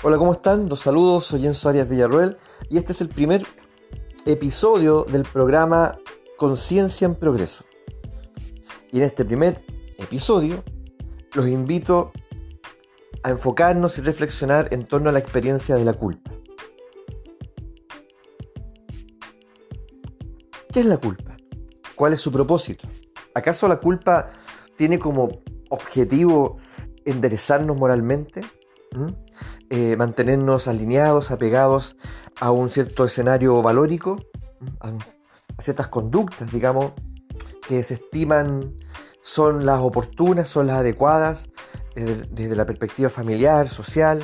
Hola, 0.00 0.16
¿cómo 0.16 0.30
están? 0.30 0.68
Los 0.68 0.78
saludos, 0.78 1.24
soy 1.24 1.44
Enzo 1.44 1.68
Arias 1.68 1.88
Villarroel 1.88 2.38
y 2.70 2.78
este 2.78 2.92
es 2.92 3.00
el 3.00 3.08
primer 3.08 3.44
episodio 4.26 5.02
del 5.02 5.24
programa 5.24 5.98
Conciencia 6.36 7.04
en 7.04 7.16
Progreso. 7.16 7.64
Y 8.92 8.98
en 8.98 9.02
este 9.02 9.24
primer 9.24 9.64
episodio 9.98 10.62
los 11.34 11.48
invito 11.48 12.12
a 13.24 13.30
enfocarnos 13.30 13.98
y 13.98 14.02
reflexionar 14.02 14.72
en 14.72 14.84
torno 14.84 15.08
a 15.08 15.12
la 15.12 15.18
experiencia 15.18 15.74
de 15.74 15.84
la 15.84 15.94
culpa. 15.94 16.30
¿Qué 20.72 20.78
es 20.78 20.86
la 20.86 20.98
culpa? 20.98 21.36
¿Cuál 21.96 22.12
es 22.12 22.20
su 22.20 22.30
propósito? 22.30 22.86
¿Acaso 23.34 23.66
la 23.66 23.80
culpa 23.80 24.30
tiene 24.76 25.00
como 25.00 25.42
objetivo 25.70 26.58
enderezarnos 27.04 27.76
moralmente? 27.76 28.42
¿Mm? 28.92 29.27
Eh, 29.70 29.96
mantenernos 29.96 30.66
alineados, 30.66 31.30
apegados 31.30 31.96
a 32.40 32.50
un 32.50 32.70
cierto 32.70 33.04
escenario 33.04 33.60
valórico, 33.60 34.16
a, 34.80 34.92
ciertas 35.60 35.88
conductas, 35.88 36.50
digamos, 36.50 36.92
que 37.66 37.82
se 37.82 37.94
estiman 37.94 38.78
son 39.20 39.66
las 39.66 39.80
oportunas, 39.80 40.48
son 40.48 40.68
las 40.68 40.78
adecuadas 40.78 41.50
eh, 41.96 42.24
desde 42.30 42.56
la 42.56 42.64
perspectiva 42.64 43.10
familiar, 43.10 43.68
social. 43.68 44.22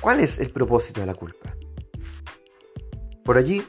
¿Cuál 0.00 0.20
es 0.20 0.38
el 0.38 0.50
propósito 0.50 1.00
de 1.00 1.06
la 1.06 1.14
culpa? 1.14 1.54
Por 3.24 3.36
allí, 3.36 3.62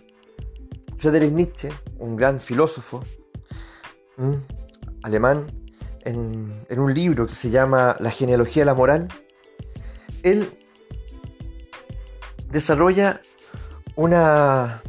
Friedrich 0.97 1.33
Nietzsche, 1.33 1.69
un 1.97 2.15
gran 2.15 2.39
filósofo 2.39 3.03
alemán, 5.03 5.51
en, 6.05 6.65
un 6.79 6.93
libro 6.93 7.27
que 7.27 7.35
se 7.35 7.49
llama 7.49 7.95
La 7.99 8.11
genealogía 8.11 8.61
de 8.61 8.65
la 8.65 8.73
moral, 8.73 9.07
él 10.23 10.49
desarrolla 12.49 13.21
una, 13.95 14.81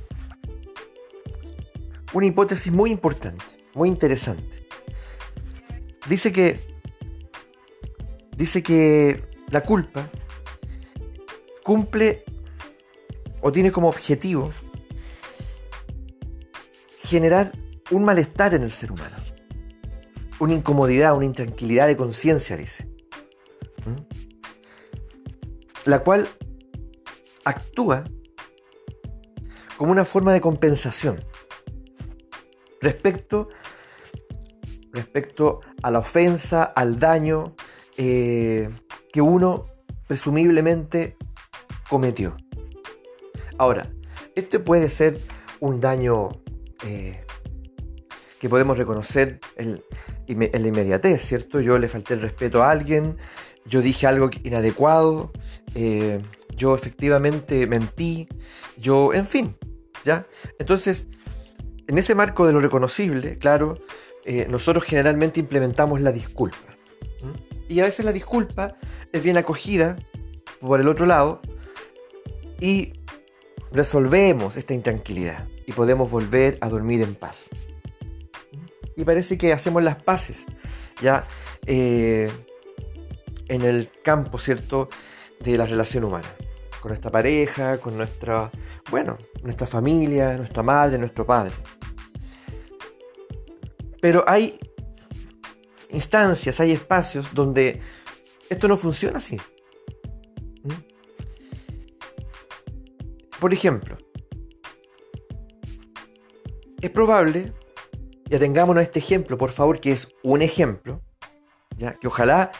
una 2.12 2.26
hipótesis 2.26 2.72
muy 2.72 2.90
importante, 2.90 3.44
muy 3.74 3.88
interesante. 3.88 4.66
Dice 6.08 6.32
que, 6.32 6.60
dice 8.36 8.62
que 8.62 9.24
la 9.48 9.62
culpa 9.62 10.08
cumple 11.62 12.24
o 13.42 13.52
tiene 13.52 13.70
como 13.70 13.88
objetivo 13.88 14.52
generar 17.02 17.52
un 17.90 18.04
malestar 18.04 18.54
en 18.54 18.62
el 18.62 18.70
ser 18.70 18.92
humano 18.92 19.29
una 20.40 20.54
incomodidad, 20.54 21.16
una 21.16 21.26
intranquilidad 21.26 21.86
de 21.86 21.96
conciencia, 21.96 22.56
dice. 22.56 22.88
¿Mm? 23.86 23.96
La 25.84 26.00
cual 26.00 26.28
actúa 27.44 28.04
como 29.76 29.92
una 29.92 30.04
forma 30.04 30.32
de 30.32 30.40
compensación 30.40 31.20
respecto, 32.80 33.48
respecto 34.92 35.60
a 35.82 35.90
la 35.90 36.00
ofensa, 36.00 36.64
al 36.64 36.98
daño 36.98 37.54
eh, 37.96 38.70
que 39.12 39.20
uno 39.20 39.66
presumiblemente 40.06 41.16
cometió. 41.88 42.36
Ahora, 43.58 43.90
este 44.34 44.58
puede 44.58 44.88
ser 44.88 45.20
un 45.60 45.80
daño 45.80 46.30
eh, 46.84 47.24
que 48.38 48.48
podemos 48.48 48.78
reconocer 48.78 49.40
en 50.32 50.62
la 50.62 50.68
inmediatez, 50.68 51.22
¿cierto? 51.22 51.60
Yo 51.60 51.78
le 51.78 51.88
falté 51.88 52.14
el 52.14 52.22
respeto 52.22 52.62
a 52.62 52.70
alguien, 52.70 53.16
yo 53.64 53.80
dije 53.80 54.06
algo 54.06 54.30
inadecuado, 54.42 55.32
eh, 55.74 56.20
yo 56.56 56.74
efectivamente 56.74 57.66
mentí, 57.66 58.28
yo, 58.78 59.12
en 59.12 59.26
fin, 59.26 59.56
¿ya? 60.04 60.26
Entonces, 60.58 61.08
en 61.86 61.98
ese 61.98 62.14
marco 62.14 62.46
de 62.46 62.52
lo 62.52 62.60
reconocible, 62.60 63.38
claro, 63.38 63.78
eh, 64.24 64.46
nosotros 64.48 64.84
generalmente 64.84 65.40
implementamos 65.40 66.00
la 66.00 66.12
disculpa. 66.12 66.76
Y 67.68 67.80
a 67.80 67.84
veces 67.84 68.04
la 68.04 68.12
disculpa 68.12 68.76
es 69.12 69.22
bien 69.22 69.36
acogida 69.36 69.96
por 70.60 70.80
el 70.80 70.88
otro 70.88 71.06
lado 71.06 71.40
y 72.60 72.92
resolvemos 73.72 74.56
esta 74.56 74.74
intranquilidad 74.74 75.46
y 75.66 75.72
podemos 75.72 76.10
volver 76.10 76.58
a 76.60 76.68
dormir 76.68 77.02
en 77.02 77.14
paz 77.14 77.48
y 79.00 79.04
parece 79.04 79.38
que 79.38 79.52
hacemos 79.54 79.82
las 79.82 80.02
paces 80.02 80.44
ya 81.00 81.26
eh, 81.66 82.30
en 83.48 83.62
el 83.62 83.90
campo, 84.04 84.38
¿cierto?, 84.38 84.90
de 85.40 85.56
la 85.56 85.64
relación 85.64 86.04
humana, 86.04 86.28
con 86.82 86.90
nuestra 86.90 87.10
pareja, 87.10 87.78
con 87.78 87.96
nuestra, 87.96 88.50
bueno, 88.90 89.16
nuestra 89.42 89.66
familia, 89.66 90.36
nuestra 90.36 90.62
madre, 90.62 90.98
nuestro 90.98 91.24
padre. 91.24 91.54
Pero 94.02 94.22
hay 94.26 94.58
instancias, 95.88 96.60
hay 96.60 96.72
espacios 96.72 97.32
donde 97.32 97.80
esto 98.50 98.68
no 98.68 98.76
funciona 98.76 99.16
así. 99.16 99.40
Por 103.38 103.54
ejemplo, 103.54 103.96
es 106.82 106.90
probable 106.90 107.54
ya 108.30 108.38
tengámonos 108.38 108.84
este 108.84 109.00
ejemplo, 109.00 109.36
por 109.36 109.50
favor, 109.50 109.80
que 109.80 109.90
es 109.90 110.08
un 110.22 110.40
ejemplo, 110.40 111.02
¿ya? 111.76 111.94
que 111.94 112.06
ojalá 112.06 112.52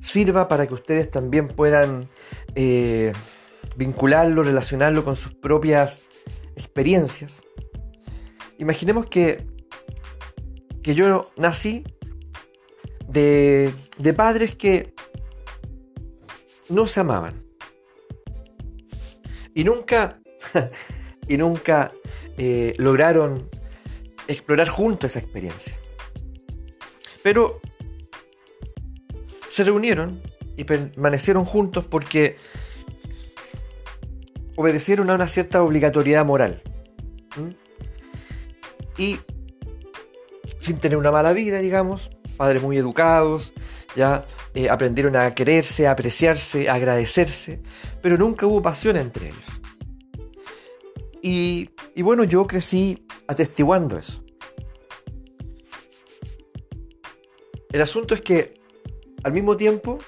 sirva 0.00 0.48
para 0.48 0.66
que 0.66 0.72
ustedes 0.72 1.10
también 1.10 1.48
puedan 1.48 2.08
eh, 2.54 3.12
vincularlo, 3.76 4.42
relacionarlo 4.42 5.04
con 5.04 5.14
sus 5.16 5.34
propias 5.34 6.00
experiencias. 6.56 7.42
Imaginemos 8.56 9.04
que, 9.04 9.46
que 10.82 10.94
yo 10.94 11.30
nací 11.36 11.84
de, 13.06 13.74
de 13.98 14.14
padres 14.14 14.56
que 14.56 14.94
no 16.70 16.86
se 16.86 17.00
amaban. 17.00 17.44
Y 19.52 19.62
nunca, 19.62 20.20
y 21.28 21.36
nunca 21.36 21.92
eh, 22.38 22.72
lograron 22.78 23.50
explorar 24.28 24.68
juntos 24.68 25.10
esa 25.10 25.20
experiencia. 25.20 25.76
Pero 27.22 27.60
se 29.48 29.64
reunieron 29.64 30.20
y 30.56 30.64
permanecieron 30.64 31.44
juntos 31.44 31.84
porque 31.84 32.36
obedecieron 34.56 35.10
a 35.10 35.14
una 35.14 35.28
cierta 35.28 35.62
obligatoriedad 35.62 36.24
moral. 36.24 36.62
Y 38.98 39.18
sin 40.58 40.78
tener 40.78 40.96
una 40.96 41.10
mala 41.10 41.32
vida, 41.32 41.58
digamos, 41.58 42.10
padres 42.36 42.62
muy 42.62 42.76
educados, 42.78 43.52
ya 43.94 44.26
eh, 44.54 44.68
aprendieron 44.70 45.16
a 45.16 45.34
quererse, 45.34 45.86
a 45.86 45.92
apreciarse, 45.92 46.68
a 46.68 46.74
agradecerse, 46.74 47.60
pero 48.02 48.16
nunca 48.16 48.46
hubo 48.46 48.62
pasión 48.62 48.96
entre 48.96 49.28
ellos. 49.28 49.44
Y, 51.28 51.72
bueno, 52.02 52.22
yo 52.22 52.46
crecí 52.46 53.04
atestiguando 53.26 53.98
eso. 53.98 54.22
El 57.72 57.82
asunto 57.82 58.14
es 58.14 58.20
que 58.20 58.54
al 59.24 59.32
mismo 59.32 59.56
tiempo 59.56 59.98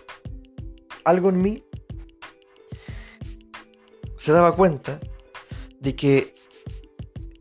algo 1.02 1.30
en 1.30 1.42
mí 1.42 1.64
se 4.16 4.30
daba 4.30 4.54
cuenta 4.54 5.00
de 5.80 5.96
que 5.96 6.36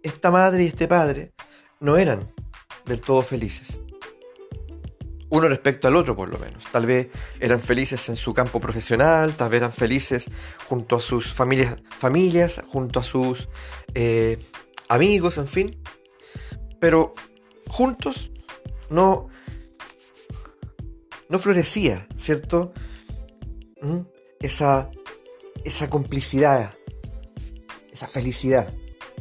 esta 0.01 0.31
madre 0.31 0.63
y 0.63 0.67
este 0.67 0.87
padre 0.87 1.33
no 1.79 1.97
eran 1.97 2.33
del 2.87 2.99
todo 3.01 3.21
felices. 3.21 3.79
Uno 5.29 5.49
respecto 5.49 5.87
al 5.87 5.95
otro, 5.95 6.15
por 6.15 6.29
lo 6.29 6.39
menos. 6.39 6.63
Tal 6.71 6.85
vez 6.85 7.09
eran 7.39 7.59
felices 7.59 8.07
en 8.09 8.15
su 8.15 8.33
campo 8.33 8.59
profesional, 8.59 9.35
tal 9.35 9.49
vez 9.49 9.59
eran 9.59 9.73
felices 9.73 10.29
junto 10.67 10.95
a 10.95 11.01
sus 11.01 11.33
familias, 11.33 11.77
familias 11.99 12.61
junto 12.67 13.01
a 13.01 13.03
sus 13.03 13.49
eh, 13.93 14.37
amigos, 14.89 15.37
en 15.37 15.47
fin 15.47 15.77
pero 16.79 17.13
juntos 17.67 18.31
no, 18.89 19.29
no 21.29 21.39
florecía, 21.39 22.07
¿cierto? 22.17 22.73
¿Mm? 23.81 24.01
Esa, 24.39 24.89
esa 25.63 25.89
complicidad, 25.89 26.73
esa 27.91 28.07
felicidad 28.07 28.73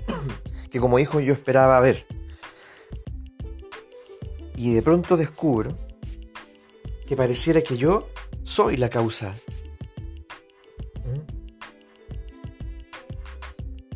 que 0.71 0.81
como 0.81 0.99
hijo 0.99 1.21
yo 1.21 1.33
esperaba 1.33 1.81
ver. 1.81 2.07
Y 4.57 4.75
de 4.75 4.83
pronto 4.83 5.17
descubro 5.17 5.77
que 7.07 7.17
pareciera 7.17 7.63
que 7.63 7.77
yo 7.77 8.09
soy 8.43 8.77
la 8.77 8.89
causa 8.89 9.35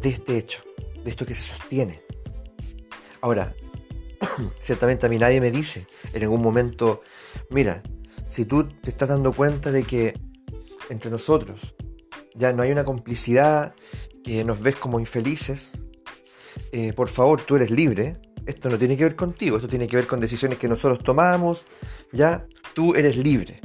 de 0.01 0.09
este 0.09 0.39
hecho, 0.39 0.63
de 1.05 1.11
esto 1.11 1.27
que 1.27 1.35
se 1.35 1.55
sostiene. 1.55 2.03
Ahora, 3.21 3.55
ciertamente 4.61 5.07
a 5.07 5.09
mí 5.09 5.19
nadie 5.19 5.41
me 5.41 5.51
dice 5.51 5.87
en 6.13 6.23
algún 6.23 6.41
momento, 6.41 7.03
mira, 7.51 7.83
si 8.29 8.45
tú 8.45 8.67
te 8.69 8.91
estás 8.91 9.09
dando 9.09 9.33
cuenta 9.33 9.71
de 9.71 9.85
que 9.85 10.19
entre 10.89 11.11
nosotros 11.11 11.75
ya 12.35 12.53
no 12.53 12.63
hay 12.63 12.73
una 12.73 12.85
complicidad, 12.85 13.75
que 14.25 14.45
nos 14.45 14.61
ves 14.61 14.77
como 14.77 15.01
infelices, 15.01 15.83
eh, 16.73 16.93
por 16.93 17.09
favor, 17.09 17.43
tú 17.43 17.57
eres 17.57 17.71
libre. 17.71 18.15
Esto 18.47 18.69
no 18.69 18.79
tiene 18.79 18.97
que 18.97 19.05
ver 19.05 19.17
contigo, 19.17 19.57
esto 19.57 19.69
tiene 19.69 19.87
que 19.87 19.97
ver 19.97 20.07
con 20.07 20.19
decisiones 20.19 20.59
que 20.59 20.67
nosotros 20.67 21.01
tomamos, 21.03 21.67
ya 22.13 22.47
tú 22.75 22.95
eres 22.95 23.17
libre. 23.17 23.61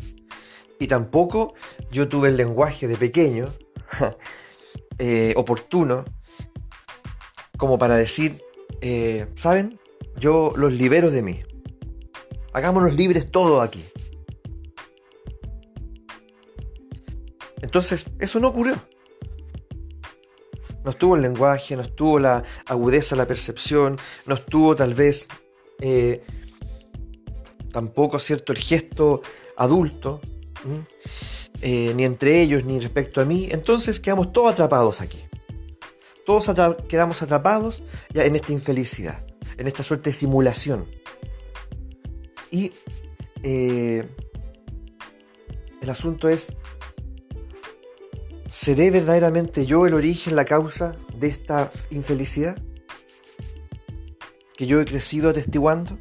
Y 0.80 0.88
tampoco 0.88 1.54
yo 1.92 2.07
tuve 2.07 2.30
el 2.30 2.38
lenguaje 2.38 2.88
de 2.88 2.98
pequeño, 2.98 3.54
eh, 5.00 5.34
oportuno, 5.38 6.06
como 7.57 7.78
para 7.78 7.96
decir, 7.96 8.44
eh, 8.81 9.28
¿saben? 9.36 9.80
Yo 10.18 10.54
los 10.56 10.74
libero 10.74 11.12
de 11.12 11.22
mí. 11.22 11.44
Hagámonos 12.54 12.94
libres 12.94 13.25
todos 13.25 13.66
aquí. 13.66 13.84
Entonces, 17.62 18.06
eso 18.19 18.40
no 18.40 18.50
ocurrió. 18.50 18.75
No 20.84 20.92
estuvo 20.92 21.16
el 21.16 21.24
lenguaje, 21.24 21.75
no 21.75 21.81
estuvo 21.81 22.19
la 22.19 22.44
agudeza, 22.68 23.16
la 23.16 23.25
percepción, 23.25 23.98
no 24.28 24.36
estuvo 24.36 24.75
tal 24.75 24.94
vez 24.94 25.28
eh, 25.81 26.24
tampoco, 27.75 28.19
¿cierto?, 28.19 28.54
el 28.54 28.60
gesto 28.60 29.22
adulto, 29.57 30.22
eh, 31.60 31.92
ni 31.94 32.06
entre 32.06 32.42
ellos, 32.42 32.63
ni 32.63 32.80
respecto 32.80 33.19
a 33.19 33.25
mí. 33.25 33.50
Entonces 33.51 34.00
quedamos 34.00 34.31
todos 34.31 34.54
atrapados 34.54 35.01
aquí. 35.01 35.22
Todos 36.25 36.50
quedamos 36.88 37.22
atrapados 37.22 37.83
ya 38.13 38.24
en 38.24 38.38
esta 38.38 38.54
infelicidad, 38.54 39.25
en 39.57 39.68
esta 39.68 39.83
suerte 39.83 40.12
de 40.12 40.13
simulación. 40.13 40.86
Y 42.50 42.72
eh, 43.44 44.07
el 45.81 45.89
asunto 45.89 46.30
es 46.30 46.56
¿Seré 48.50 48.89
verdaderamente 48.89 49.66
yo 49.66 49.86
el 49.86 49.95
origen, 49.95 50.38
la 50.38 50.45
causa 50.45 50.95
de 51.13 51.28
esta 51.28 51.69
infelicidad? 51.92 52.57
¿Que 54.56 54.66
yo 54.66 54.80
he 54.80 54.86
crecido 54.86 55.30
atestiguando? 55.30 56.00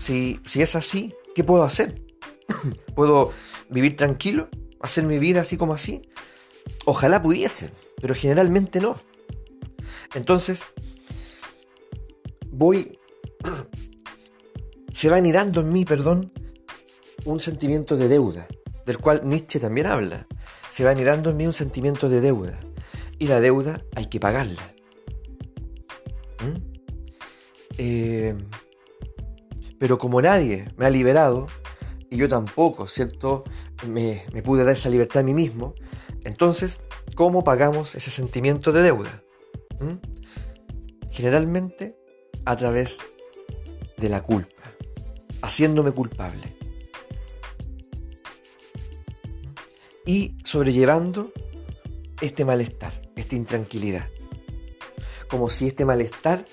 Si, 0.00 0.40
si 0.46 0.62
es 0.62 0.74
así, 0.76 1.14
¿qué 1.34 1.44
puedo 1.44 1.62
hacer? 1.62 2.02
¿Puedo 2.94 3.32
vivir 3.68 3.96
tranquilo? 3.96 4.48
¿Hacer 4.80 5.04
mi 5.04 5.18
vida 5.18 5.42
así 5.42 5.56
como 5.56 5.74
así? 5.74 6.02
Ojalá 6.86 7.20
pudiese, 7.20 7.70
pero 8.00 8.14
generalmente 8.14 8.80
no. 8.80 8.98
Entonces, 10.14 10.68
voy... 12.50 12.98
se 14.92 15.10
va 15.10 15.16
anidando 15.16 15.60
en 15.60 15.72
mí, 15.72 15.84
perdón, 15.84 16.32
un 17.24 17.40
sentimiento 17.40 17.96
de 17.96 18.08
deuda, 18.08 18.48
del 18.86 18.98
cual 18.98 19.20
Nietzsche 19.24 19.60
también 19.60 19.86
habla 19.86 20.26
se 20.70 20.84
va 20.84 20.92
anidando 20.92 21.30
en 21.30 21.36
mí 21.36 21.46
un 21.46 21.52
sentimiento 21.52 22.08
de 22.08 22.20
deuda. 22.20 22.58
Y 23.18 23.26
la 23.26 23.40
deuda 23.40 23.84
hay 23.94 24.06
que 24.06 24.20
pagarla. 24.20 24.72
¿Mm? 26.42 26.56
Eh, 27.76 28.34
pero 29.80 29.96
como 29.96 30.20
nadie 30.20 30.68
me 30.76 30.84
ha 30.84 30.90
liberado, 30.90 31.46
y 32.10 32.18
yo 32.18 32.28
tampoco, 32.28 32.86
¿cierto? 32.86 33.44
Me, 33.88 34.26
pude 34.44 34.62
dar 34.62 34.74
esa 34.74 34.90
libertad 34.90 35.22
a 35.22 35.24
mí 35.24 35.32
mismo, 35.32 35.74
entonces, 36.24 36.82
¿cómo 37.14 37.44
pagamos 37.44 37.94
ese 37.94 38.10
sentimiento 38.10 38.72
de 38.72 38.82
deuda? 38.82 39.24
¿Mm? 39.80 41.08
Generalmente 41.10 41.96
a 42.44 42.56
través 42.56 42.98
de 43.96 44.10
la 44.10 44.22
culpa, 44.22 44.62
haciéndome 45.40 45.92
culpable. 45.92 46.60
y 50.10 50.34
sobrellevando 50.42 51.32
este 52.20 52.44
malestar, 52.44 53.00
esta 53.14 53.36
intranquilidad. 53.36 54.08
Como 55.28 55.48
si 55.48 55.68
este 55.68 55.84
malestar 55.84 56.44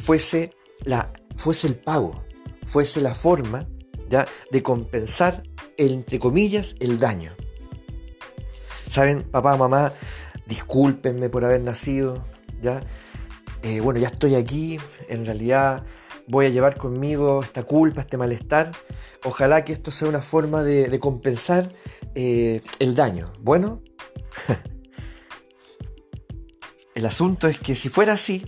fuese, 0.00 0.50
la, 0.84 1.12
fuese 1.36 1.68
el 1.68 1.76
pago, 1.76 2.24
fuese 2.68 3.00
la 3.00 3.14
forma 3.14 3.66
¿ya? 4.08 4.26
de 4.50 4.62
compensar, 4.62 5.42
entre 5.76 6.18
comillas, 6.18 6.74
el 6.80 6.98
daño. 6.98 7.34
¿Saben, 8.90 9.22
papá, 9.22 9.56
mamá? 9.56 9.92
Discúlpenme 10.46 11.28
por 11.28 11.44
haber 11.44 11.62
nacido, 11.62 12.24
¿ya? 12.60 12.82
Eh, 13.62 13.80
bueno, 13.80 14.00
ya 14.00 14.08
estoy 14.08 14.34
aquí, 14.34 14.78
en 15.08 15.26
realidad 15.26 15.84
voy 16.26 16.46
a 16.46 16.50
llevar 16.50 16.76
conmigo 16.76 17.42
esta 17.42 17.64
culpa, 17.64 18.02
este 18.02 18.16
malestar. 18.16 18.72
Ojalá 19.24 19.64
que 19.64 19.72
esto 19.72 19.90
sea 19.90 20.08
una 20.08 20.22
forma 20.22 20.62
de 20.62 20.98
compensar 21.00 21.72
eh, 22.14 22.62
el 22.78 22.94
daño. 22.94 23.32
Bueno, 23.40 23.82
el 26.94 27.06
asunto 27.06 27.48
es 27.48 27.58
que 27.60 27.74
si 27.74 27.88
fuera 27.88 28.14
así, 28.14 28.44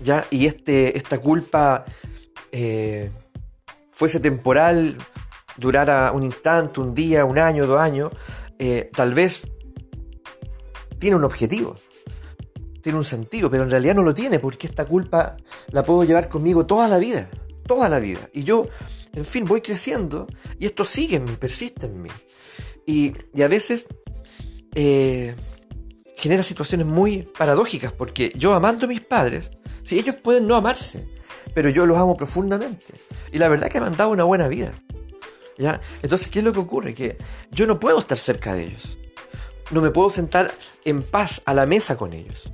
ya, 0.00 0.26
y 0.30 0.46
este, 0.46 0.96
esta 0.96 1.18
culpa 1.18 1.84
eh, 2.58 3.10
fuese 3.90 4.18
temporal, 4.18 4.96
durara 5.58 6.10
un 6.12 6.22
instante, 6.22 6.80
un 6.80 6.94
día, 6.94 7.26
un 7.26 7.38
año, 7.38 7.66
dos 7.66 7.78
años, 7.78 8.12
eh, 8.58 8.88
tal 8.94 9.12
vez 9.12 9.46
tiene 10.98 11.16
un 11.16 11.24
objetivo, 11.24 11.76
tiene 12.80 12.96
un 12.96 13.04
sentido, 13.04 13.50
pero 13.50 13.64
en 13.64 13.70
realidad 13.70 13.94
no 13.94 14.02
lo 14.02 14.14
tiene, 14.14 14.38
porque 14.38 14.66
esta 14.68 14.86
culpa 14.86 15.36
la 15.68 15.82
puedo 15.84 16.04
llevar 16.04 16.30
conmigo 16.30 16.64
toda 16.64 16.88
la 16.88 16.96
vida, 16.96 17.28
toda 17.66 17.90
la 17.90 17.98
vida. 17.98 18.30
Y 18.32 18.44
yo, 18.44 18.68
en 19.12 19.26
fin, 19.26 19.44
voy 19.44 19.60
creciendo 19.60 20.26
y 20.58 20.64
esto 20.64 20.86
sigue 20.86 21.16
en 21.16 21.26
mí, 21.26 21.36
persiste 21.36 21.84
en 21.84 22.00
mí. 22.00 22.10
Y, 22.86 23.12
a 23.42 23.48
veces 23.48 23.86
eh, 24.74 25.36
genera 26.16 26.42
situaciones 26.42 26.86
muy 26.86 27.28
paradójicas, 27.36 27.92
porque 27.92 28.32
yo 28.34 28.54
amando 28.54 28.86
a 28.86 28.88
mis 28.88 29.04
padres, 29.04 29.50
si 29.84 29.98
ellos 29.98 30.16
pueden 30.16 30.46
no 30.46 30.56
amarse, 30.56 31.15
pero 31.54 31.70
yo 31.70 31.86
los 31.86 31.98
amo 31.98 32.16
profundamente. 32.16 32.94
Y 33.32 33.38
la 33.38 33.48
verdad 33.48 33.68
que 33.68 33.80
me 33.80 33.86
han 33.86 33.96
dado 33.96 34.10
una 34.10 34.24
buena 34.24 34.48
vida. 34.48 34.72
¿ya? 35.58 35.80
Entonces, 36.02 36.28
¿qué 36.28 36.40
es 36.40 36.44
lo 36.44 36.52
que 36.52 36.60
ocurre? 36.60 36.94
Que 36.94 37.18
yo 37.50 37.66
no 37.66 37.80
puedo 37.80 37.98
estar 37.98 38.18
cerca 38.18 38.54
de 38.54 38.64
ellos. 38.64 38.98
No 39.70 39.80
me 39.80 39.90
puedo 39.90 40.10
sentar 40.10 40.54
en 40.84 41.02
paz 41.02 41.42
a 41.44 41.54
la 41.54 41.66
mesa 41.66 41.96
con 41.96 42.12
ellos. 42.12 42.52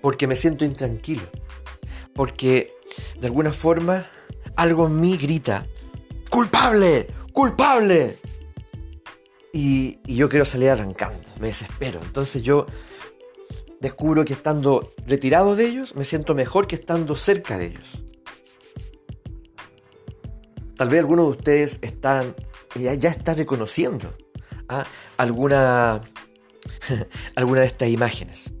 Porque 0.00 0.26
me 0.26 0.36
siento 0.36 0.64
intranquilo. 0.64 1.28
Porque 2.14 2.72
de 3.20 3.26
alguna 3.26 3.52
forma 3.52 4.06
algo 4.56 4.86
en 4.86 5.00
mí 5.00 5.16
grita, 5.16 5.66
culpable, 6.28 7.08
culpable. 7.32 8.18
Y, 9.52 9.98
yo 10.04 10.28
quiero 10.28 10.44
salir 10.44 10.70
arrancando, 10.70 11.28
me 11.38 11.48
desespero. 11.48 12.00
Entonces 12.02 12.42
yo 12.42 12.66
descubro 13.80 14.24
que 14.24 14.34
estando 14.34 14.92
retirado 15.06 15.56
de 15.56 15.66
ellos, 15.66 15.94
me 15.96 16.04
siento 16.04 16.34
mejor 16.34 16.66
que 16.66 16.76
estando 16.76 17.16
cerca 17.16 17.58
de 17.58 17.66
ellos. 17.66 18.04
Tal 20.80 20.88
vez 20.88 21.00
algunos 21.00 21.26
de 21.26 21.30
ustedes 21.32 21.78
están, 21.82 22.34
ya, 22.74 23.10
están 23.10 23.36
reconociendo 23.36 24.16
¿ah? 24.70 24.86
alguna, 25.18 26.00
alguna 27.34 27.60
de 27.60 27.66
estas 27.66 27.90
imágenes. 27.90 28.54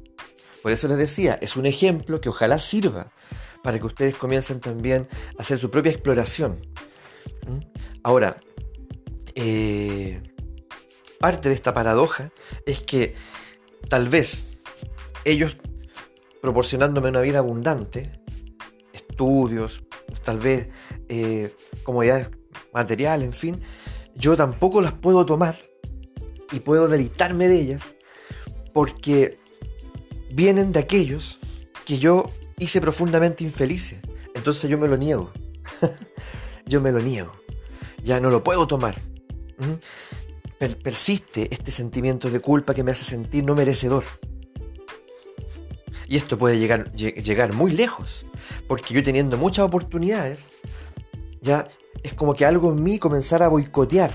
Por 0.62 0.70
eso 0.70 0.86
les 0.88 0.98
decía, 0.98 1.38
es 1.40 1.56
un 1.56 1.64
ejemplo 1.64 2.20
que 2.20 2.28
ojalá 2.28 2.58
sirva 2.58 3.10
para 3.62 3.78
que 3.78 3.86
ustedes 3.86 4.16
comiencen 4.16 4.60
también 4.60 5.08
a 5.38 5.40
hacer 5.40 5.56
su 5.56 5.70
propia 5.70 5.92
exploración. 5.92 6.60
Ahora, 8.02 8.38
eh, 9.34 10.22
parte 11.20 11.48
de 11.48 11.54
esta 11.54 11.72
paradoja 11.72 12.32
es 12.66 12.82
que 12.82 13.14
tal 13.88 14.10
vez 14.10 14.58
ellos 15.24 15.56
proporcionándome 16.42 17.08
una 17.08 17.22
vida 17.22 17.38
abundante, 17.38 18.12
estudios, 18.92 19.84
tal 20.22 20.38
vez 20.38 20.68
eh, 21.08 21.54
comodidades 21.82 22.30
materiales, 22.72 23.26
en 23.26 23.32
fin, 23.32 23.60
yo 24.14 24.36
tampoco 24.36 24.80
las 24.80 24.92
puedo 24.92 25.24
tomar 25.26 25.58
y 26.52 26.60
puedo 26.60 26.88
deleitarme 26.88 27.48
de 27.48 27.60
ellas 27.60 27.96
porque 28.72 29.38
vienen 30.32 30.72
de 30.72 30.80
aquellos 30.80 31.38
que 31.84 31.98
yo 31.98 32.30
hice 32.58 32.80
profundamente 32.80 33.44
infelices. 33.44 34.00
Entonces 34.34 34.70
yo 34.70 34.78
me 34.78 34.88
lo 34.88 34.96
niego. 34.96 35.30
yo 36.66 36.80
me 36.80 36.92
lo 36.92 37.00
niego. 37.00 37.32
Ya 38.02 38.20
no 38.20 38.30
lo 38.30 38.42
puedo 38.42 38.66
tomar 38.66 39.00
persiste 40.68 41.48
este 41.50 41.72
sentimiento 41.72 42.30
de 42.30 42.40
culpa 42.40 42.74
que 42.74 42.84
me 42.84 42.92
hace 42.92 43.04
sentir 43.04 43.44
no 43.44 43.54
merecedor. 43.54 44.04
Y 46.06 46.16
esto 46.16 46.36
puede 46.36 46.58
llegar, 46.58 46.92
llegar 46.92 47.52
muy 47.52 47.70
lejos, 47.70 48.26
porque 48.66 48.94
yo 48.94 49.02
teniendo 49.02 49.36
muchas 49.36 49.64
oportunidades, 49.64 50.50
ya 51.40 51.68
es 52.02 52.14
como 52.14 52.34
que 52.34 52.44
algo 52.44 52.72
en 52.72 52.82
mí 52.82 52.98
comenzara 52.98 53.46
a 53.46 53.48
boicotear. 53.48 54.12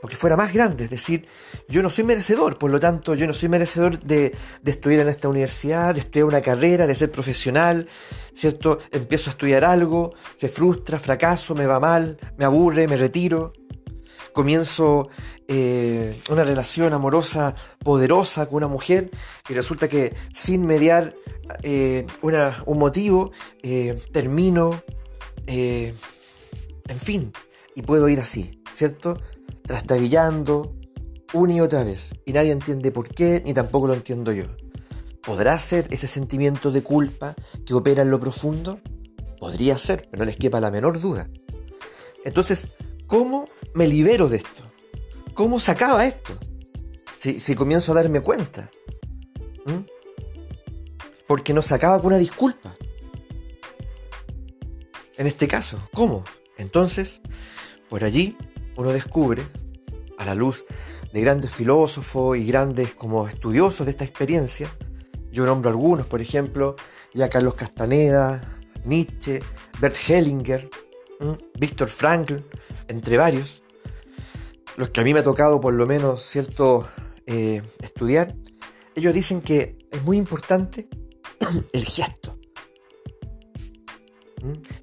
porque 0.00 0.16
fuera 0.16 0.36
más 0.36 0.52
grande, 0.52 0.84
es 0.84 0.90
decir, 0.90 1.28
yo 1.68 1.80
no 1.80 1.88
soy 1.88 2.02
merecedor, 2.02 2.58
por 2.58 2.72
lo 2.72 2.80
tanto 2.80 3.14
yo 3.14 3.24
no 3.28 3.32
soy 3.32 3.48
merecedor 3.48 4.00
de, 4.00 4.36
estudiar 4.64 5.02
en 5.02 5.08
esta 5.08 5.28
universidad, 5.28 5.94
de 5.94 6.00
estudiar 6.00 6.26
una 6.26 6.40
carrera, 6.40 6.88
de 6.88 6.94
ser 6.96 7.12
profesional, 7.12 7.88
¿cierto? 8.34 8.80
Empiezo 8.90 9.30
a 9.30 9.32
estudiar 9.32 9.64
algo, 9.64 10.12
se 10.34 10.48
frustra, 10.48 10.98
fracaso, 10.98 11.54
me 11.54 11.66
va 11.66 11.78
mal, 11.78 12.18
me 12.36 12.44
aburre, 12.44 12.88
me 12.88 12.96
retiro, 12.96 13.52
comienzo 14.32 15.08
eh, 15.48 16.20
una 16.30 16.44
relación 16.44 16.92
amorosa 16.92 17.54
poderosa 17.84 18.46
con 18.46 18.56
una 18.56 18.68
mujer 18.68 19.10
y 19.48 19.54
resulta 19.54 19.88
que 19.88 20.14
sin 20.32 20.66
mediar 20.66 21.14
eh, 21.62 22.06
un 22.22 22.78
motivo 22.78 23.32
eh, 23.62 24.00
termino, 24.12 24.82
en 25.46 26.98
fin, 26.98 27.32
y 27.74 27.82
puedo 27.82 28.08
ir 28.08 28.20
así, 28.20 28.62
¿cierto? 28.72 29.18
trastabillando 29.66 30.74
una 31.32 31.54
y 31.54 31.60
otra 31.60 31.84
vez, 31.84 32.14
y 32.26 32.32
nadie 32.32 32.52
entiende 32.52 32.90
por 32.90 33.08
qué, 33.08 33.42
ni 33.44 33.54
tampoco 33.54 33.86
lo 33.86 33.94
entiendo 33.94 34.32
yo. 34.32 34.44
¿Podrá 35.22 35.58
ser 35.58 35.86
ese 35.90 36.08
sentimiento 36.08 36.70
de 36.70 36.82
culpa 36.82 37.34
que 37.64 37.74
opera 37.74 38.02
en 38.02 38.10
lo 38.10 38.20
profundo? 38.20 38.80
Podría 39.38 39.78
ser, 39.78 40.08
pero 40.10 40.24
no 40.24 40.26
les 40.26 40.36
quepa 40.36 40.60
la 40.60 40.70
menor 40.70 41.00
duda. 41.00 41.30
Entonces, 42.24 42.68
¿cómo 43.06 43.46
me 43.74 43.86
libero 43.86 44.28
de 44.28 44.38
esto? 44.38 44.62
¿Cómo 45.34 45.58
se 45.58 45.70
acaba 45.70 46.04
esto? 46.04 46.36
Si, 47.18 47.54
comienzo 47.54 47.92
a 47.92 47.94
darme 47.94 48.20
cuenta. 48.20 48.68
Porque 51.28 51.54
no 51.54 51.62
se 51.62 51.74
acaba 51.74 51.98
con 51.98 52.08
una 52.08 52.18
disculpa. 52.18 52.71
En 55.22 55.28
este 55.28 55.46
caso, 55.46 55.78
¿cómo? 55.94 56.24
Entonces, 56.58 57.20
por 57.88 58.02
allí 58.02 58.36
uno 58.76 58.90
descubre, 58.90 59.44
a 60.18 60.24
la 60.24 60.34
luz 60.34 60.64
de 61.12 61.20
grandes 61.20 61.54
filósofos 61.54 62.36
y 62.36 62.44
grandes 62.44 62.96
como 62.96 63.28
estudiosos 63.28 63.86
de 63.86 63.92
esta 63.92 64.02
experiencia, 64.02 64.76
yo 65.30 65.46
nombro 65.46 65.70
algunos, 65.70 66.06
por 66.06 66.20
ejemplo, 66.20 66.74
ya 67.14 67.30
Carlos 67.30 67.54
Castaneda, 67.54 68.58
Nietzsche, 68.84 69.38
Bert 69.80 69.96
Hellinger, 70.08 70.68
Víctor 71.56 71.88
Frankl, 71.88 72.38
entre 72.88 73.16
varios, 73.16 73.62
los 74.76 74.90
que 74.90 75.02
a 75.02 75.04
mí 75.04 75.14
me 75.14 75.20
ha 75.20 75.22
tocado 75.22 75.60
por 75.60 75.72
lo 75.72 75.86
menos 75.86 76.20
cierto 76.24 76.88
eh, 77.26 77.62
estudiar, 77.80 78.34
ellos 78.96 79.14
dicen 79.14 79.40
que 79.40 79.78
es 79.88 80.02
muy 80.02 80.16
importante 80.16 80.88
el 81.72 81.84
gesto, 81.84 82.21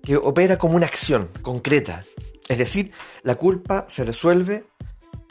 que 0.03 0.17
opera 0.17 0.57
como 0.57 0.75
una 0.75 0.85
acción 0.85 1.29
concreta, 1.41 2.03
es 2.49 2.57
decir, 2.57 2.91
la 3.21 3.35
culpa 3.35 3.85
se 3.87 4.03
resuelve 4.03 4.65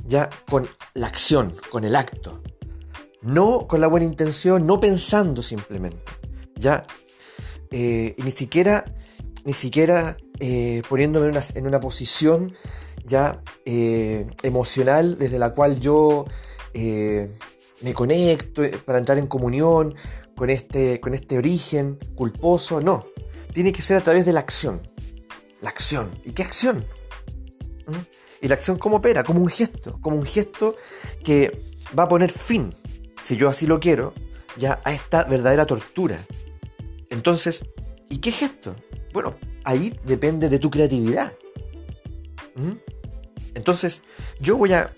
ya 0.07 0.31
con 0.49 0.69
la 0.95 1.09
acción, 1.09 1.55
con 1.71 1.85
el 1.85 1.97
acto. 1.97 2.41
No 3.21 3.67
con 3.67 3.81
la 3.81 3.89
buena 3.89 4.07
intención, 4.07 4.67
no 4.67 4.79
pensando 4.79 5.43
simplemente. 5.43 6.01
Ya. 6.55 6.87
Eh, 7.73 8.15
ni 8.19 8.31
siquiera, 8.31 8.85
ni 9.45 9.53
siquiera 9.53 10.17
eh, 10.39 10.83
poniéndome 10.89 11.37
en 11.55 11.67
una, 11.67 11.81
posición 11.81 12.55
ya 13.05 13.43
eh, 13.67 14.27
emocional 14.45 15.19
desde 15.19 15.39
la 15.39 15.53
cual 15.53 15.81
yo 15.81 16.25
me 16.75 17.93
conecto 17.93 18.63
para 18.85 18.99
entrar 18.99 19.19
en 19.19 19.27
comunión 19.27 19.95
con 20.37 20.49
este, 20.49 21.01
con 21.01 21.13
este 21.15 21.37
origen 21.37 21.99
culposo. 22.15 22.81
No. 22.81 23.05
Tiene 23.53 23.73
que 23.73 23.83
ser 23.83 23.97
a 23.97 24.01
través 24.01 24.25
de 24.25 24.33
la 24.33 24.41
acción. 24.41 24.81
La 25.61 25.71
acción. 25.71 26.11
¿Y 26.25 26.33
qué 26.33 26.43
acción? 26.43 26.85
Y 28.41 28.49
la 28.49 28.55
acción 28.55 28.79
cómo 28.79 28.97
opera, 28.97 29.25
como 29.25 29.41
un 29.41 29.49
gesto, 29.49 29.99
como 30.01 30.17
un 30.17 30.27
gesto 30.27 30.77
que 31.25 31.73
va 31.99 32.05
a 32.05 32.09
poner 32.09 32.31
fin, 32.31 32.75
si 33.21 33.37
yo 33.37 33.49
así 33.49 33.67
lo 33.67 33.81
quiero, 33.81 34.13
ya 34.57 34.81
a 34.85 34.93
esta 34.93 35.25
verdadera 35.25 35.65
tortura. 35.65 36.25
Entonces, 37.11 37.65
¿y 38.09 38.19
qué 38.19 38.31
gesto? 38.31 38.77
Bueno, 39.13 39.35
ahí 39.65 39.99
depende 40.05 40.49
de 40.49 40.59
tu 40.59 40.71
creatividad. 40.71 41.35
Entonces, 43.55 44.03
yo 44.41 44.57
voy 44.57 44.73
a, 44.73 44.95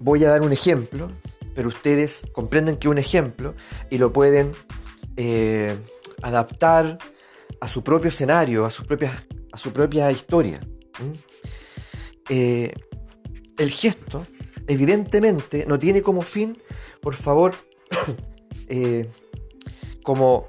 voy 0.00 0.24
a 0.24 0.30
dar 0.30 0.42
un 0.42 0.52
ejemplo, 0.52 1.10
pero 1.54 1.68
ustedes 1.68 2.22
comprenden 2.32 2.76
que 2.76 2.88
un 2.88 2.98
ejemplo 2.98 3.54
y 3.90 3.98
lo 3.98 4.12
pueden 4.12 4.52
eh, 5.16 5.76
adaptar 6.22 6.98
a 7.60 7.68
su 7.68 7.82
propio 7.82 8.08
escenario, 8.08 8.64
a 8.64 8.70
su 8.70 8.84
propia, 8.84 9.24
a 9.52 9.58
su 9.58 9.72
propia 9.72 10.10
historia. 10.10 10.60
Eh, 12.28 12.72
el 13.56 13.70
gesto, 13.70 14.26
evidentemente, 14.66 15.64
no 15.66 15.78
tiene 15.78 16.02
como 16.02 16.22
fin, 16.22 16.58
por 17.00 17.14
favor, 17.14 17.54
eh, 18.68 19.08
como, 20.02 20.46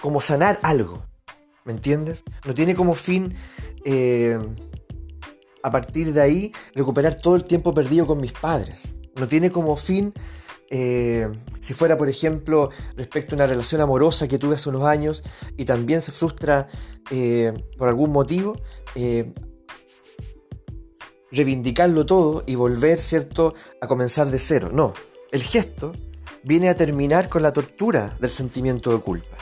como 0.00 0.20
sanar 0.20 0.58
algo, 0.62 1.06
¿me 1.64 1.72
entiendes? 1.72 2.22
No 2.44 2.54
tiene 2.54 2.74
como 2.74 2.94
fin, 2.94 3.36
eh, 3.84 4.38
a 5.62 5.70
partir 5.70 6.12
de 6.12 6.20
ahí, 6.20 6.52
recuperar 6.74 7.16
todo 7.16 7.36
el 7.36 7.44
tiempo 7.44 7.74
perdido 7.74 8.06
con 8.06 8.20
mis 8.20 8.32
padres. 8.32 8.96
No 9.16 9.26
tiene 9.26 9.50
como 9.50 9.76
fin 9.76 10.12
si 10.70 11.74
fuera, 11.74 11.96
por 11.96 12.08
ejemplo, 12.08 12.70
respecto 12.96 13.34
a 13.34 13.36
una 13.36 13.46
relación 13.46 13.80
amorosa 13.80 14.28
que 14.28 14.38
tuve 14.38 14.56
hace 14.56 14.68
unos 14.68 14.84
años 14.84 15.22
y 15.56 15.64
también 15.64 16.02
se 16.02 16.12
frustra 16.12 16.68
por 17.78 17.88
algún 17.88 18.12
motivo, 18.12 18.56
eh, 18.94 19.32
reivindicarlo 21.30 22.06
todo 22.06 22.44
y 22.46 22.54
volver, 22.54 23.00
¿cierto?, 23.00 23.54
a 23.80 23.86
comenzar 23.86 24.30
de 24.30 24.38
cero. 24.38 24.70
No, 24.72 24.92
el 25.32 25.42
gesto 25.42 25.92
viene 26.42 26.68
a 26.68 26.76
terminar 26.76 27.28
con 27.28 27.42
la 27.42 27.52
tortura 27.52 28.14
del 28.20 28.30
sentimiento 28.30 28.92
de 28.92 29.00
culpa. 29.00 29.36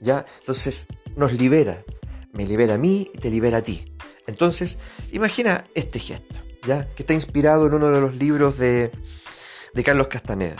¿Ya? 0.00 0.26
Entonces 0.40 0.86
nos 1.16 1.32
libera. 1.32 1.84
Me 2.32 2.46
libera 2.46 2.74
a 2.74 2.78
mí 2.78 3.10
y 3.12 3.18
te 3.18 3.30
libera 3.30 3.58
a 3.58 3.62
ti. 3.62 3.84
Entonces, 4.26 4.78
imagina 5.12 5.66
este 5.74 5.98
gesto, 5.98 6.38
¿ya? 6.66 6.88
Que 6.94 7.02
está 7.02 7.12
inspirado 7.12 7.66
en 7.66 7.74
uno 7.74 7.90
de 7.90 8.00
los 8.00 8.16
libros 8.16 8.56
de, 8.56 8.90
de 9.74 9.84
Carlos 9.84 10.08
Castaneda. 10.08 10.56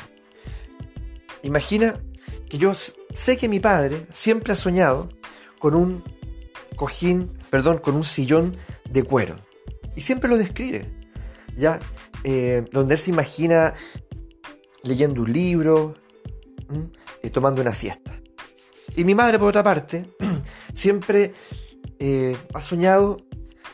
Imagina 1.43 2.01
que 2.49 2.59
yo 2.59 2.73
sé 2.75 3.37
que 3.37 3.49
mi 3.49 3.61
padre 3.61 4.07
siempre 4.13 4.53
ha 4.53 4.57
soñado 4.57 5.09
con 5.59 5.75
un 5.75 6.05
cojín 6.77 7.39
perdón, 7.53 7.79
con 7.79 7.97
un 7.97 8.05
sillón 8.05 8.57
de 8.89 9.03
cuero. 9.03 9.37
Y 9.95 10.01
siempre 10.01 10.31
lo 10.31 10.39
describe, 10.39 10.87
¿ya? 11.55 11.79
Eh, 12.25 12.65
donde 12.73 12.95
él 12.95 12.99
se 12.99 13.11
imagina 13.11 13.75
leyendo 14.83 15.21
un 15.21 15.33
libro, 15.33 15.95
y 17.23 17.29
tomando 17.29 17.61
una 17.61 17.75
siesta. 17.75 18.19
Y 18.97 19.05
mi 19.05 19.15
madre, 19.15 19.39
por 19.39 19.49
otra 19.49 19.63
parte, 19.63 20.07
siempre 20.75 21.35
eh, 21.99 22.37
ha 22.55 22.61
soñado 22.63 23.19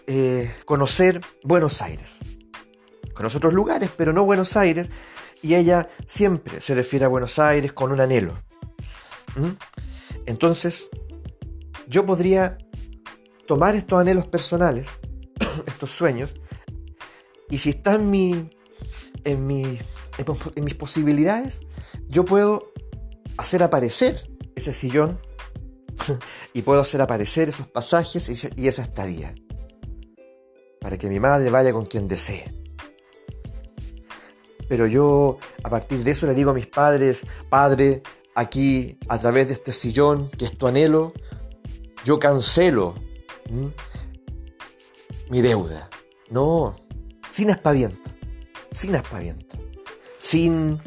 eh, 0.08 0.52
conocer 0.64 1.20
Buenos 1.44 1.80
Aires. 1.80 2.18
Conoce 3.14 3.36
otros 3.36 3.54
lugares, 3.54 3.90
pero 3.96 4.12
no 4.12 4.24
Buenos 4.24 4.56
Aires. 4.56 4.90
Y 5.42 5.54
ella 5.54 5.88
siempre 6.06 6.60
se 6.60 6.74
refiere 6.74 7.04
a 7.04 7.08
Buenos 7.08 7.38
Aires 7.38 7.72
con 7.72 7.92
un 7.92 8.00
anhelo. 8.00 8.34
Entonces, 10.26 10.90
yo 11.86 12.04
podría 12.04 12.58
tomar 13.46 13.76
estos 13.76 14.00
anhelos 14.00 14.26
personales, 14.26 14.98
estos 15.66 15.90
sueños, 15.90 16.34
y 17.50 17.58
si 17.58 17.70
están 17.70 18.02
en, 18.02 18.10
mi, 18.10 18.50
en, 19.24 19.78
en 20.56 20.64
mis 20.64 20.74
posibilidades, 20.74 21.60
yo 22.08 22.24
puedo 22.24 22.72
hacer 23.36 23.62
aparecer 23.62 24.22
ese 24.54 24.72
sillón 24.72 25.20
y 26.52 26.62
puedo 26.62 26.80
hacer 26.80 27.00
aparecer 27.00 27.48
esos 27.48 27.66
pasajes 27.68 28.28
y 28.56 28.68
esa 28.68 28.82
estadía. 28.82 29.34
Para 30.80 30.98
que 30.98 31.08
mi 31.08 31.20
madre 31.20 31.50
vaya 31.50 31.72
con 31.72 31.86
quien 31.86 32.06
desee. 32.06 32.54
Pero 34.68 34.86
yo 34.86 35.38
a 35.62 35.70
partir 35.70 36.04
de 36.04 36.10
eso 36.10 36.26
le 36.26 36.34
digo 36.34 36.50
a 36.50 36.54
mis 36.54 36.66
padres, 36.66 37.22
Padre, 37.48 38.02
aquí 38.34 38.98
a 39.08 39.18
través 39.18 39.48
de 39.48 39.54
este 39.54 39.72
sillón 39.72 40.30
que 40.30 40.44
es 40.44 40.56
tu 40.56 40.66
anhelo, 40.66 41.12
yo 42.04 42.18
cancelo 42.18 42.94
mi 45.30 45.40
deuda. 45.40 45.88
No, 46.30 46.76
sin 47.30 47.50
aspaviento, 47.50 48.10
sin 48.70 48.94
aspaviento, 48.94 49.56
sin 50.18 50.78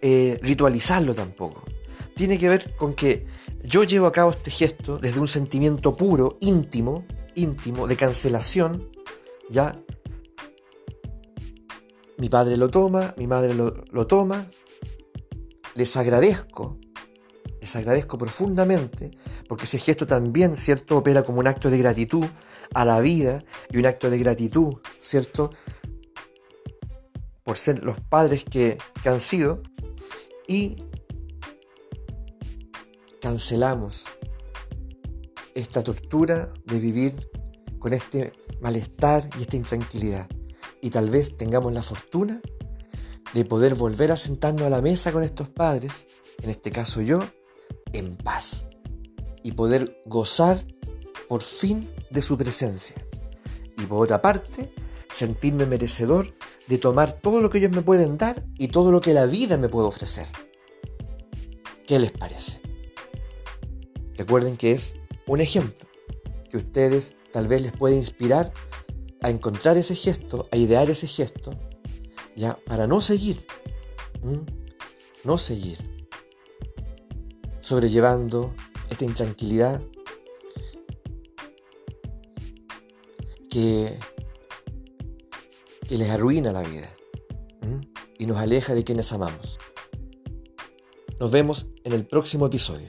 eh, 0.00 0.38
ritualizarlo 0.42 1.14
tampoco. 1.14 1.62
Tiene 2.14 2.38
que 2.38 2.48
ver 2.48 2.74
con 2.76 2.94
que 2.94 3.26
yo 3.62 3.84
llevo 3.84 4.06
a 4.06 4.12
cabo 4.12 4.30
este 4.30 4.50
gesto 4.50 4.98
desde 4.98 5.20
un 5.20 5.28
sentimiento 5.28 5.94
puro, 5.96 6.38
íntimo, 6.40 7.04
íntimo, 7.34 7.86
de 7.86 7.96
cancelación, 7.96 8.90
ya. 9.50 9.78
Mi 12.18 12.28
padre 12.28 12.56
lo 12.56 12.68
toma, 12.68 13.14
mi 13.18 13.26
madre 13.26 13.54
lo, 13.54 14.06
toma, 14.06 14.48
les 15.74 15.96
agradezco 15.96 16.78
les 17.60 17.74
agradezco 17.74 18.16
profundamente, 18.16 19.10
porque 19.48 19.64
ese 19.64 19.78
gesto 19.78 20.06
también, 20.06 20.54
¿cierto?, 20.54 20.98
opera 20.98 21.24
como 21.24 21.40
un 21.40 21.48
acto 21.48 21.68
de 21.68 21.78
gratitud 21.78 22.24
a 22.74 22.84
la 22.84 23.00
vida 23.00 23.42
y 23.70 23.78
un 23.78 23.86
acto 23.86 24.08
de 24.08 24.18
gratitud, 24.18 24.76
¿cierto?, 25.00 25.50
por 27.42 27.58
ser 27.58 27.82
los 27.82 27.98
padres 28.00 28.44
que, 28.44 28.78
que 29.02 29.08
han 29.08 29.18
sido. 29.18 29.62
Y 30.46 30.76
cancelamos 33.20 34.04
esta 35.54 35.82
tortura 35.82 36.52
de 36.66 36.78
vivir 36.78 37.28
con 37.80 37.92
este 37.92 38.32
malestar 38.60 39.28
y 39.38 39.42
esta 39.42 39.56
intranquilidad. 39.56 40.28
Y 40.80 40.90
tal 40.90 41.10
vez 41.10 41.36
tengamos 41.36 41.72
la 41.72 41.82
fortuna 41.82 42.40
de 43.34 43.44
poder 43.44 43.74
volver 43.74 44.12
a 44.12 44.16
sentarnos 44.16 44.66
a 44.66 44.70
la 44.70 44.82
mesa 44.82 45.12
con 45.12 45.22
estos 45.22 45.48
padres, 45.48 46.06
en 46.42 46.50
este 46.50 46.70
caso 46.70 47.02
yo, 47.02 47.24
en 47.92 48.16
paz. 48.16 48.66
Y 49.42 49.52
poder 49.52 50.02
gozar 50.06 50.64
por 51.28 51.42
fin 51.42 51.90
de 52.10 52.22
su 52.22 52.36
presencia. 52.36 52.96
Y 53.78 53.86
por 53.86 54.04
otra 54.04 54.22
parte, 54.22 54.72
sentirme 55.10 55.66
merecedor 55.66 56.32
de 56.66 56.78
tomar 56.78 57.12
todo 57.12 57.40
lo 57.40 57.50
que 57.50 57.58
ellos 57.58 57.70
me 57.70 57.82
pueden 57.82 58.18
dar 58.18 58.44
y 58.56 58.68
todo 58.68 58.90
lo 58.90 59.00
que 59.00 59.14
la 59.14 59.26
vida 59.26 59.56
me 59.56 59.68
puede 59.68 59.88
ofrecer. 59.88 60.26
¿Qué 61.86 61.98
les 61.98 62.10
parece? 62.10 62.60
Recuerden 64.16 64.56
que 64.56 64.72
es 64.72 64.94
un 65.26 65.40
ejemplo 65.40 65.86
que 66.50 66.56
ustedes 66.56 67.14
tal 67.32 67.48
vez 67.48 67.62
les 67.62 67.72
puede 67.72 67.96
inspirar 67.96 68.50
a 69.26 69.30
encontrar 69.30 69.76
ese 69.76 69.96
gesto, 69.96 70.46
a 70.52 70.56
idear 70.56 70.88
ese 70.88 71.08
gesto, 71.08 71.50
ya 72.36 72.56
para 72.64 72.86
no 72.86 73.00
seguir, 73.00 73.44
no 75.24 75.36
seguir 75.36 75.78
sobrellevando 77.60 78.54
esta 78.88 79.04
intranquilidad 79.04 79.82
que, 83.50 83.98
que 85.88 85.98
les 85.98 86.08
arruina 86.08 86.52
la 86.52 86.62
vida 86.62 86.88
y 88.16 88.26
nos 88.26 88.36
aleja 88.36 88.76
de 88.76 88.84
quienes 88.84 89.12
amamos. 89.12 89.58
Nos 91.18 91.32
vemos 91.32 91.66
en 91.82 91.94
el 91.94 92.06
próximo 92.06 92.46
episodio. 92.46 92.86